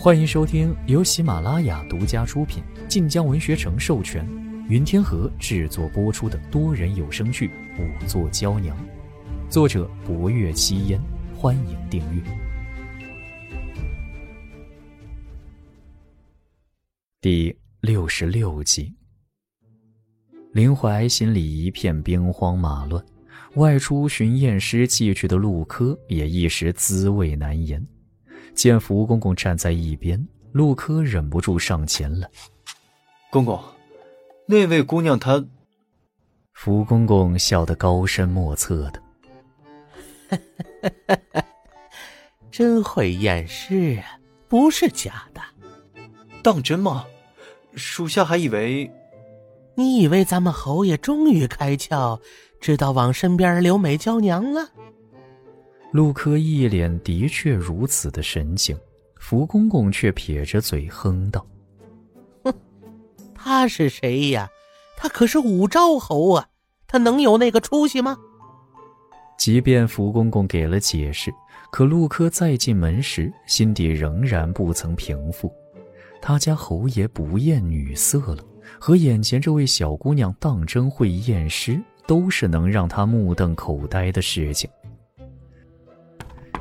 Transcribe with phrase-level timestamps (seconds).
[0.00, 4.24] 欢迎收听由喜马拉雅独家出品、晋江文学城授权、
[4.68, 7.48] 云天河制作播出的多人有声剧
[7.80, 8.76] 《五座娇娘》，
[9.50, 11.00] 作者：博月七烟。
[11.34, 12.22] 欢迎订阅。
[17.20, 18.94] 第六十六集，
[20.52, 23.04] 林怀心里一片兵荒马乱，
[23.56, 27.84] 外出寻验尸寄去的陆柯也一时滋味难言。
[28.58, 30.20] 见福公公站在一边，
[30.50, 32.28] 陆柯忍不住上前了
[33.30, 33.56] ：“公公，
[34.46, 35.46] 那位姑娘她……”
[36.54, 39.00] 福公公笑得高深莫测的。
[42.50, 44.18] 真会掩饰啊，
[44.48, 45.40] 不是假的。
[46.42, 47.06] 当真吗？
[47.76, 48.90] 属下还以为……
[49.76, 52.20] 你以为咱们侯爷终于开窍，
[52.60, 54.68] 知道往身边留美娇娘了？
[55.90, 58.76] 陆柯一脸的确如此的神情，
[59.16, 61.44] 福公公却撇着嘴哼道
[62.44, 62.52] ：“哼，
[63.34, 64.48] 他是谁呀？
[64.96, 66.46] 他可是武昭侯啊，
[66.86, 68.18] 他能有那个出息吗？”
[69.38, 71.32] 即便福公公给了解释，
[71.70, 75.50] 可陆柯再进门时，心底仍然不曾平复。
[76.20, 78.44] 他家侯爷不厌女色了，
[78.78, 84.68] 和眼前这位小姑娘当真会验尸，都是能让他目瞪口呆的事情。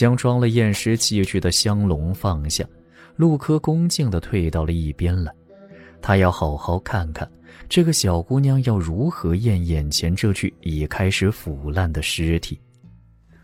[0.00, 2.64] 将装了验尸器具的香笼放下，
[3.16, 5.30] 陆柯恭敬地退到了一边来。
[6.00, 7.30] 他要好好看看。
[7.68, 12.58] 这个小姑娘要如何验眼前这具已开始腐烂的尸体？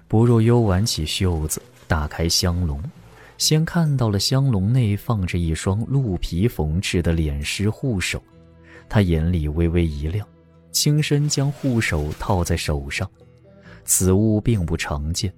[0.09, 2.83] 薄若幽挽起袖子，打开香笼，
[3.37, 8.19] 先看到了香笼内放着一双鹿皮缝制的脸尸护手。
[8.89, 10.27] 他眼里微微一亮，
[10.73, 13.07] 轻身将护手套在手上。
[13.85, 15.31] 此物并不常见，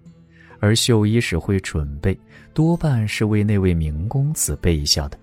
[0.61, 2.19] 而绣衣使会准备，
[2.53, 5.19] 多半是为那位明公子备下的。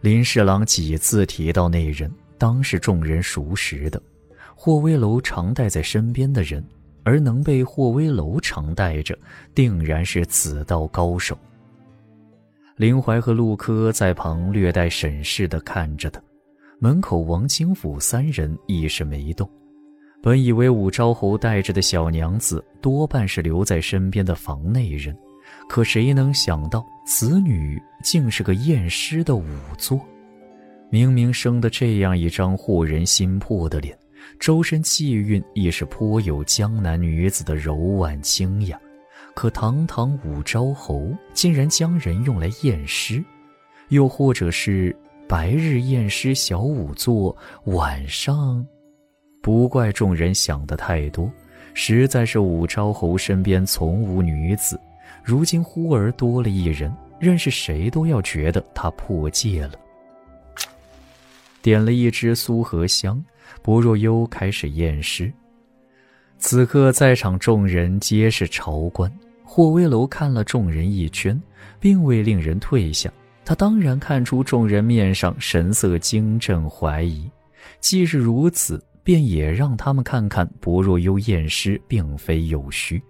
[0.00, 2.10] 林侍郎几次提到那人。
[2.40, 4.00] 当是众人熟识的，
[4.54, 6.64] 霍威楼常带在身边的人，
[7.02, 9.18] 而能被霍威楼常带着，
[9.56, 11.36] 定然是此道高手。
[12.76, 16.22] 林怀和陆柯在旁略带审视的看着他，
[16.78, 19.50] 门口王清府三人亦是没动。
[20.20, 25.16] 本以为武昭侯带着的小娘子多半是留在身边的房内人，
[25.68, 29.44] 可谁能想到此女竟是个验尸的仵
[29.78, 30.00] 作。
[30.90, 33.96] 明明生的这样一张惑人心魄的脸，
[34.40, 38.78] 周身气韵亦是颇有江南女子的柔婉清雅，
[39.34, 43.22] 可堂堂武昭侯竟然将人用来验尸，
[43.90, 44.94] 又或者是
[45.28, 47.36] 白日验尸小仵作，
[47.66, 48.66] 晚上……
[49.40, 51.30] 不怪众人想的太多，
[51.74, 54.78] 实在是武昭侯身边从无女子，
[55.22, 59.72] 如今忽而多了一人，认识谁都要觉得他破戒了。
[61.62, 63.22] 点了一支苏合香，
[63.62, 65.32] 薄若幽开始验尸。
[66.38, 69.12] 此刻在场众人皆是朝官，
[69.44, 71.40] 霍威楼看了众人一圈，
[71.80, 73.10] 并未令人退下。
[73.44, 77.28] 他当然看出众人面上神色惊震怀疑，
[77.80, 83.02] 既是如此，便也让他们看看薄若幽验尸并非有虚。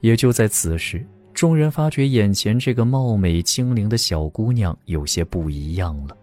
[0.00, 6.16] 也就在此时，众人发觉眼前这个貌美清灵的小姑娘有些不一样了。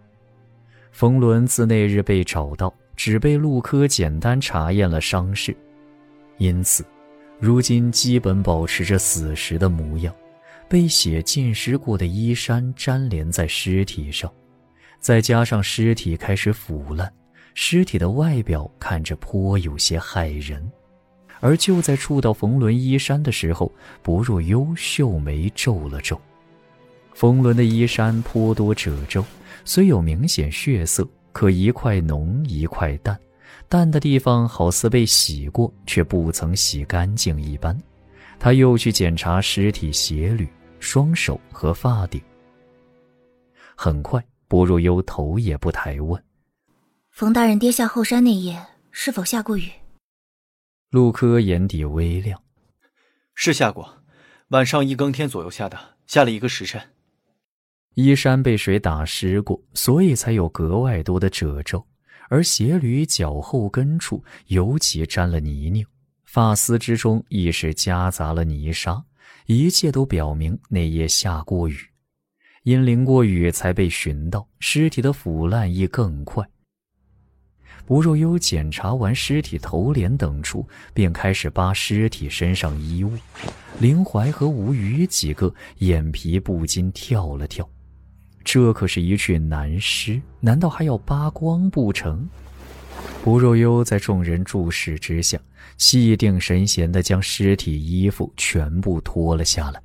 [0.90, 5.56] 冯仑自那日被找到，只被陆柯简单查验了伤势，
[6.38, 6.84] 因此，
[7.38, 10.12] 如今基本保持着死时的模样。
[10.68, 14.28] 被血浸湿过的衣衫粘连在尸体上，
[14.98, 17.12] 再加上尸体开始腐烂，
[17.54, 20.70] 尸体的外表看着颇有些骇人。
[21.40, 23.72] 而就在触到冯仑衣衫的时候，
[24.02, 26.20] 薄若幽秀眉皱了皱。
[27.14, 29.24] 冯仑的衣衫颇多褶皱。
[29.62, 33.18] 虽有明显血色，可一块浓一块淡，
[33.68, 37.78] 淡的地方好似被洗过，却不曾洗干净一般。
[38.38, 42.20] 他又去检查尸体鞋履、双手和发顶。
[43.74, 46.20] 很快，薄若幽头也不抬问
[47.10, 49.70] ：“冯大人跌下后山那夜，是否下过雨？”
[50.90, 52.42] 陆柯眼底微亮
[53.34, 54.02] ：“是下过，
[54.48, 56.80] 晚上一更天左右下的，下了一个时辰。”
[57.94, 61.84] 衣衫被水打湿过，所以才有格外多的褶皱，
[62.28, 65.84] 而鞋履脚后跟处尤其沾了泥泞，
[66.24, 69.04] 发丝之中亦是夹杂了泥沙，
[69.46, 71.76] 一切都表明那夜下过雨。
[72.62, 76.48] 因淋过雨才被寻到，尸体的腐烂亦更快。
[77.90, 80.64] 吴若幽检查完尸体头脸等处，
[80.94, 83.10] 便开始扒尸体身上衣物。
[83.80, 87.68] 林怀和吴虞几个眼皮不禁跳了跳。
[88.44, 92.24] 这可是一具男尸，难道还要扒光不成？
[93.24, 95.36] 吴若幽在众人注视之下，
[95.76, 99.82] 气定神闲地将尸体衣服全部脱了下来。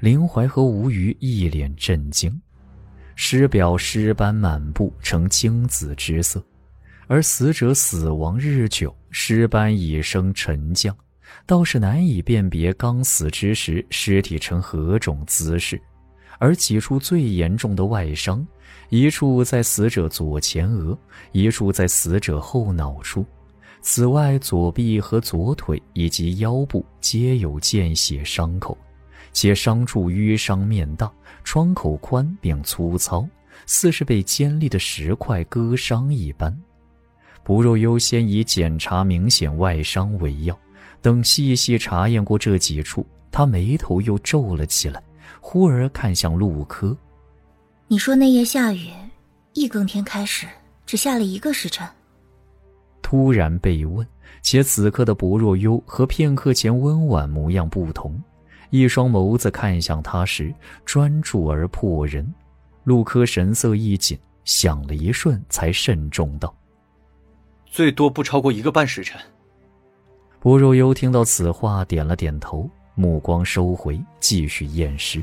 [0.00, 2.40] 林怀和吴瑜一脸震惊，
[3.14, 6.44] 尸表尸斑满布，呈青紫之色，
[7.08, 10.94] 而死者死亡日久，尸斑已生沉降，
[11.46, 15.80] 倒是难以辨别刚死之时尸体呈何种姿势。
[16.38, 18.44] 而几处最严重的外伤，
[18.90, 20.98] 一处在死者左前额，
[21.32, 23.24] 一处在死者后脑处，
[23.80, 28.76] 此外左臂和左腿以及腰部皆有见血伤口。
[29.32, 31.12] 且伤处淤伤面大，
[31.44, 33.26] 创口宽并粗糙，
[33.66, 36.54] 似是被尖利的石块割伤一般。
[37.46, 40.58] 不若优先以检查明显外伤为要。
[41.00, 45.00] 等细细查验过这几处，他眉头又皱了起来，
[45.40, 46.96] 忽而看向陆柯
[47.86, 48.90] ：“你说那夜下雨，
[49.52, 50.44] 一更天开始
[50.84, 51.88] 只下了一个时辰。”
[53.00, 54.04] 突然被问，
[54.42, 58.20] 且此刻的薄若幽和片刻前温婉模样不同。
[58.70, 60.52] 一双眸子看向他时，
[60.84, 62.26] 专注而破人。
[62.82, 66.52] 陆柯神色一紧，想了一瞬，才慎重道
[67.76, 69.20] ：“最多不超过一个半时辰。”
[70.40, 75.22] 薄若幽听到此话，点了点头，目光收回，继续验尸。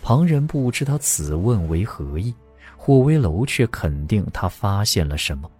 [0.00, 2.32] 旁人不知他此问为何意，
[2.76, 5.50] 霍威楼却肯定他发现了什么。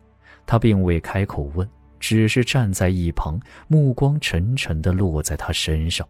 [0.47, 1.69] 他并未开口问，
[1.99, 6.07] 只是站在一旁，目光沉沉地落在他身上。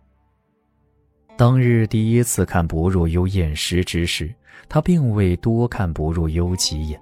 [1.34, 4.30] 当日第一次看薄若幽验尸之时，
[4.68, 7.00] 他并未多看薄若幽几眼。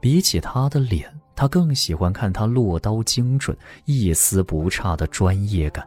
[0.00, 5.86] 比起他的脸，他更喜欢看他落刀精准、一丝不差的专业感。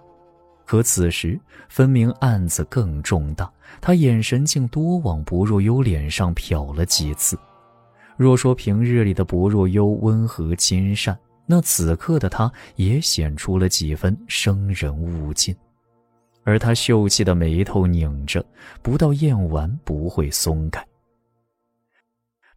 [0.65, 1.37] 可此时
[1.67, 3.51] 分明案子更重大，
[3.81, 7.37] 他眼神竟多往薄若幽脸上瞟了几次。
[8.15, 15.53] 若说平日里的薄若幽温和亲善，那此刻的他也显出了几分生人勿近。
[16.45, 18.41] 而他秀气的眉头拧着，
[18.81, 20.81] 不到验完不会松开。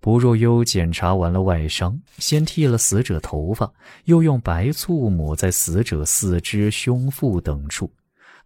[0.05, 3.73] 不若幽检查完了外伤，先剃了死者头发，
[4.05, 7.91] 又用白醋抹在死者四肢、胸腹等处，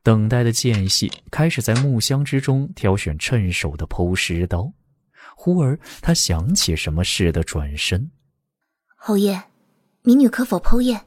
[0.05, 4.73] 等待的间隙，开始在木箱之中挑选趁手的剖尸刀。
[5.35, 8.09] 忽而他想起什么似的，转身
[8.97, 9.43] ：“侯爷，
[10.03, 11.01] 民女可否剖验？”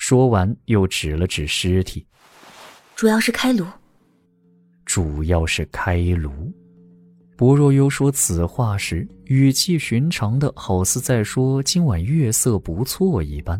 [0.00, 2.06] 说完，又指了指尸体。
[2.96, 3.66] 主要是开颅，
[4.86, 6.50] 主要是开颅。
[7.40, 13.58] 薄若幽说此话时，语气寻常的，好似在说今晚月色不错一般。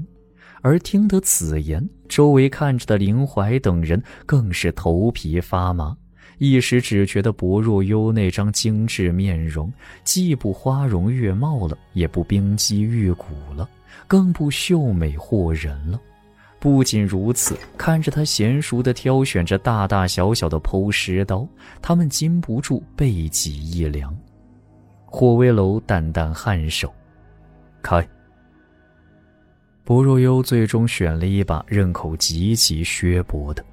[0.60, 5.96] 而听得此言，周围看着的林怀等人更是头皮发麻，
[6.36, 9.72] 一时只觉得薄若幽那张精致面容，
[10.04, 13.66] 既不花容月貌了，也不冰肌玉骨了，
[14.06, 15.98] 更不秀美惑人了。
[16.60, 21.48] 不仅如此，看着他娴熟地挑选着大大小小的剖尸刀，
[21.80, 24.14] 他们禁不住背脊一凉。
[25.06, 26.92] 霍威楼淡淡颔首，
[27.82, 28.06] 开。
[29.84, 33.64] 薄若幽最终选了一把刃口极其削薄的，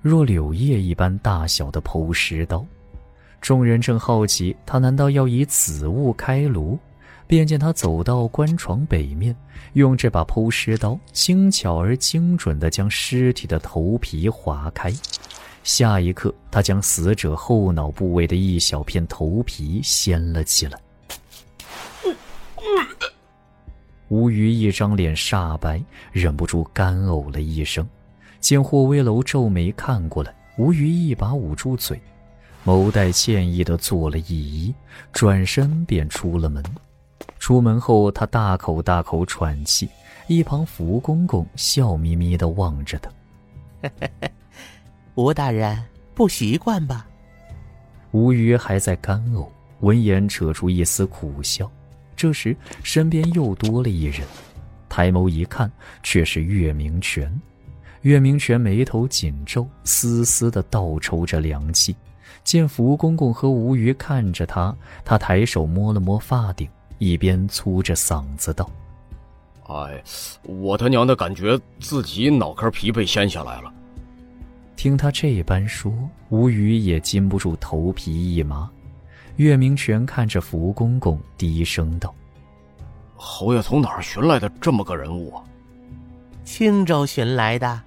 [0.00, 2.66] 若柳叶一般大小的剖尸刀。
[3.42, 6.78] 众人正好奇，他难道要以此物开颅？
[7.32, 9.34] 便见他走到棺床北面，
[9.72, 14.92] 用这把剖尸刀轻巧而精准地将尸体的头皮划开。
[15.64, 20.78] 下一刻，他将死者后脑部位的一小片头皮掀了起来。
[24.08, 27.88] 吴瑜一张脸煞白，忍不住干呕了一声。
[28.40, 31.98] 见霍威楼皱眉看过来，吴瑜一把捂住嘴，
[32.66, 34.74] 眸带歉意地做了一揖，
[35.14, 36.62] 转身便出了门。
[37.42, 39.88] 出门后，他大口大口喘气，
[40.28, 43.10] 一旁福公公笑眯眯的望着他。
[45.16, 45.76] 吴大人
[46.14, 47.04] 不习惯吧？
[48.12, 49.48] 吴瑜还在干呕，
[49.80, 51.68] 闻言扯出一丝苦笑。
[52.14, 54.20] 这时，身边又多了一人，
[54.88, 55.68] 抬眸一看，
[56.04, 57.28] 却是岳明泉。
[58.02, 61.96] 岳明泉眉头紧皱，丝丝的倒抽着凉气。
[62.44, 64.72] 见福公公和吴瑜看着他，
[65.04, 66.68] 他抬手摸了摸发顶。
[67.02, 68.70] 一边粗着嗓子道
[69.66, 70.00] ：“哎，
[70.44, 73.74] 我他娘的感觉自己脑壳皮被掀下来了。”
[74.76, 75.92] 听他这般说，
[76.28, 78.70] 吴宇也禁不住头皮一麻。
[79.34, 82.14] 岳明泉看着福公公，低声道
[83.16, 85.42] ：“侯爷从哪儿寻来的这么个人物啊
[86.44, 87.82] ？”“青州寻来的。”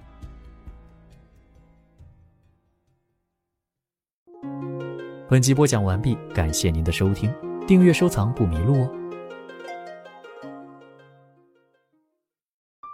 [5.26, 7.32] 本集播讲完毕，感谢您的收听。
[7.66, 8.90] 订阅收藏不迷路哦。